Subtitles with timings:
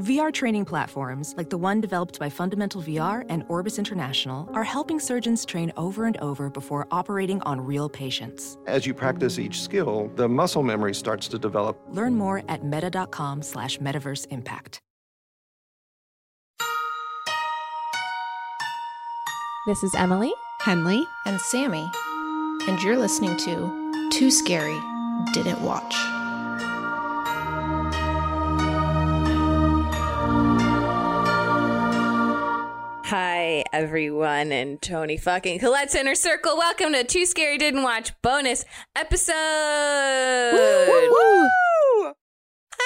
[0.00, 4.98] VR training platforms, like the one developed by Fundamental VR and Orbis International, are helping
[4.98, 8.58] surgeons train over and over before operating on real patients.
[8.66, 11.80] As you practice each skill, the muscle memory starts to develop.
[11.90, 14.80] Learn more at meta.com slash metaverse impact.
[19.66, 20.32] This is Emily.
[20.64, 21.06] Henley.
[21.26, 21.86] and Sammy,
[22.66, 24.80] and you're listening to Too Scary
[25.34, 26.13] Didn't Watch.
[33.08, 36.56] Hi, everyone, and Toni fucking Collette's Inner Circle.
[36.56, 38.64] Welcome to Too Scary Didn't Watch bonus
[38.96, 39.34] episode.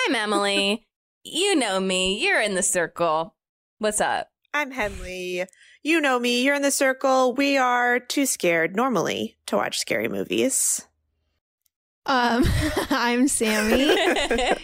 [0.09, 0.85] I'm Emily.
[1.23, 2.21] you know me.
[2.21, 3.37] You're in the circle.
[3.79, 4.27] What's up?
[4.53, 5.45] I'm Henley.
[5.85, 6.43] You know me.
[6.43, 7.33] You're in the circle.
[7.33, 10.88] We are too scared normally to watch scary movies.
[12.09, 12.45] Um,
[12.91, 13.95] I'm Sammy.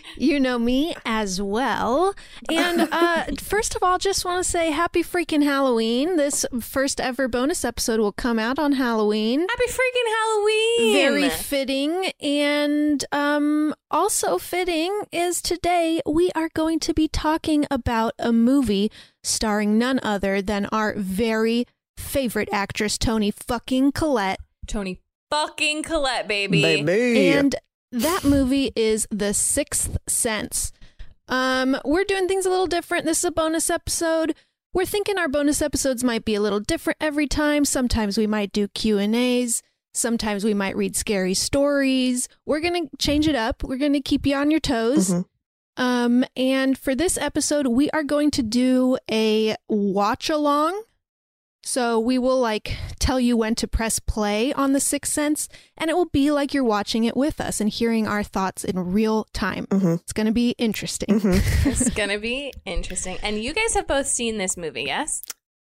[0.17, 2.15] you know me as well.
[2.51, 6.17] And uh, first of all, just want to say happy freaking Halloween.
[6.17, 9.41] This first ever bonus episode will come out on Halloween.
[9.41, 10.93] Happy freaking Halloween.
[10.95, 12.13] Very fitting.
[12.23, 18.91] And um, also fitting is today we are going to be talking about a movie
[19.23, 21.67] starring none other than our very
[21.99, 24.41] favorite actress, Toni fucking Collette.
[24.67, 24.99] Toni
[25.35, 26.63] fucking Collette, baby.
[27.29, 27.57] And
[27.91, 30.71] that movie is The Sixth Sense.
[31.27, 33.05] Um, we're doing things a little different.
[33.05, 34.37] This is a bonus episode.
[34.73, 37.65] We're thinking our bonus episodes might be a little different every time.
[37.65, 39.63] Sometimes we might do Q and A's.
[39.93, 42.29] Sometimes we might read scary stories.
[42.47, 43.65] We're gonna change it up.
[43.65, 45.11] We're gonna keep you on your toes.
[45.11, 45.25] Mhm.
[45.77, 50.81] Um, and for this episode, we are going to do a watch along.
[51.65, 55.49] So we will like tell you when to press play on The Sixth Sense,
[55.79, 58.93] and it will be like you're watching it with us and hearing our thoughts in
[58.93, 59.67] real time.
[59.69, 60.01] Mhm.
[60.01, 61.21] It's going to be interesting.
[61.21, 61.67] Mhm.
[61.67, 63.19] it's gonna be interesting.
[63.23, 65.23] And you guys have both seen this movie, yes?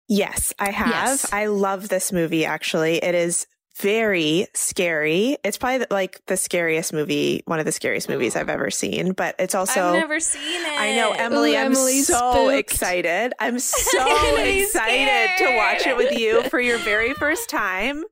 [0.08, 0.88] Yes, I have.
[0.88, 1.32] Yes.
[1.32, 2.96] I love this movie, actually.
[3.02, 3.46] It is
[3.80, 5.36] very scary.
[5.44, 9.34] It's probably like the scariest movie, one of the scariest movies I've ever seen, but
[9.38, 9.80] it's also.
[9.80, 10.80] I've never seen it.
[10.80, 11.55] I know, Emily.
[11.55, 12.58] Ooh, I'm Emily's so spooked.
[12.58, 13.32] excited.
[13.38, 18.05] I'm so Emily's excited to watch it with you for your very first time.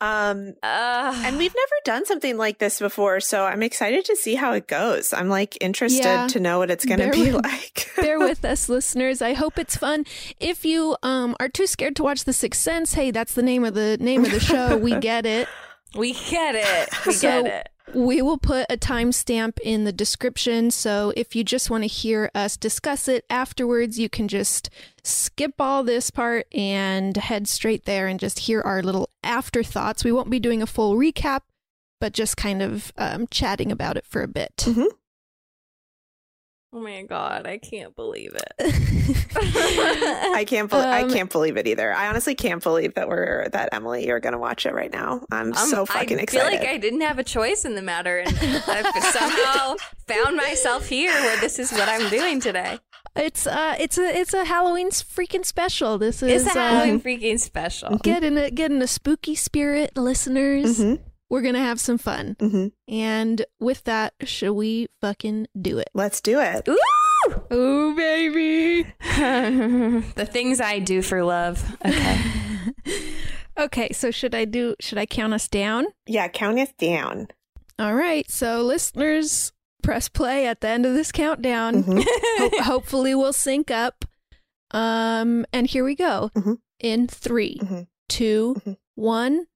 [0.00, 1.14] Um, Ugh.
[1.24, 4.68] and we've never done something like this before, so I'm excited to see how it
[4.68, 5.12] goes.
[5.14, 6.26] I'm like interested Yeah.
[6.28, 7.90] to know what it's going to be with- like.
[8.00, 9.22] Bear with us, listeners.
[9.22, 10.04] I hope it's fun.
[10.38, 13.64] If you um, are too scared to watch The Sixth Sense, hey, that's the name
[13.64, 14.76] of the name of the show.
[14.76, 15.48] We get it.
[15.96, 17.06] we get it.
[17.06, 17.68] We So- get it.
[17.94, 20.70] We will put a timestamp in the description.
[20.70, 24.70] So if you just want to hear us discuss it afterwards, you can just
[25.04, 30.04] skip all this part and head straight there and just hear our little afterthoughts.
[30.04, 31.42] We won't be doing a full recap,
[32.00, 34.56] but just kind of um, chatting about it for a bit.
[34.58, 34.86] Mhm.
[36.76, 38.52] Oh my god, I can't believe it.
[39.34, 40.70] I can't.
[40.70, 41.90] Be- I Um, can't believe it either.
[41.90, 44.06] I honestly can't believe that we're that Emily.
[44.06, 45.22] You're going to watch it right now.
[45.30, 46.46] I'm Um, so fucking I excited.
[46.46, 49.76] I feel like I didn't have a choice in the matter, and I've somehow
[50.06, 52.78] found myself here where this is what I'm doing today.
[53.14, 55.96] It's uh, it's a it's a Halloween freaking special.
[55.96, 57.96] This is It's a Halloween um, freaking special.
[58.02, 60.78] get in a get in a spooky spirit, listeners.
[60.78, 60.98] Mhm,
[61.28, 62.36] we're going to have some fun.
[62.38, 62.94] Mm-hmm.
[62.94, 65.90] And with that, shall we fucking do it?
[65.94, 66.68] Let's do it.
[66.68, 67.94] Ooh!
[67.96, 68.82] Baby.
[69.00, 71.64] the things I do for love.
[71.84, 72.20] Okay.
[73.58, 75.86] okay, so should I do should I count us down?
[76.06, 77.28] Yeah, count us down.
[77.78, 78.30] All right.
[78.30, 81.82] So listeners, press play at the end of this countdown.
[81.82, 82.00] Mm-hmm.
[82.58, 84.04] Ho- hopefully we'll sync up.
[84.70, 86.30] Um and here we go.
[86.36, 86.54] Mm-hmm.
[86.80, 87.80] In 3, mm-hmm.
[88.08, 88.72] 2, mm-hmm.
[88.96, 89.46] 1.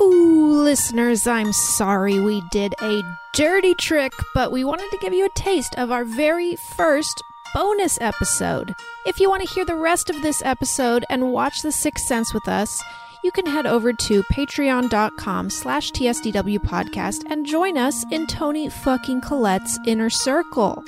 [0.00, 5.24] Ooh, listeners, I'm sorry we did a dirty trick, but we wanted to give you
[5.24, 7.22] a taste of our very first
[7.54, 8.74] bonus episode.
[9.06, 12.34] If you want to hear the rest of this episode and watch The Sixth Sense
[12.34, 12.82] with us,
[13.22, 19.20] you can head over to patreon.com slash tsdw podcast and join us in Toni fucking
[19.20, 20.84] Collette's inner circle.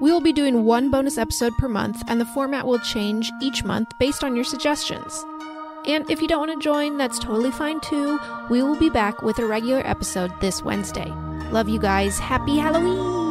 [0.00, 3.62] We will be doing one bonus episode per month, and the format will change each
[3.64, 5.24] month based on your suggestions.
[5.88, 8.20] And if you don't want to join, that's totally fine too.
[8.50, 11.12] We will be back with a regular episode this Wednesday.
[11.50, 12.18] Love you guys.
[12.18, 13.27] Happy Halloween!